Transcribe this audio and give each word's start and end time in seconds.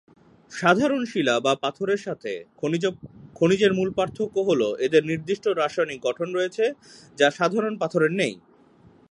সাধারণ 0.51 1.01
শিলা 1.05 1.35
বা 1.39 1.53
পাথরের 1.55 2.01
সাথে 2.01 2.31
খনিজের 3.35 3.71
মূল 3.73 3.89
পার্থক্য 3.97 4.35
হলো 4.49 4.67
এদের 4.79 5.03
নির্দিষ্ট 5.05 5.45
রাসায়নিক 5.51 5.99
গঠন 6.03 6.27
রয়েছে 6.33 6.65
যা 7.17 7.27
সাধারণ 7.31 7.73
পাথরের 7.77 8.11
নেই। 8.11 8.33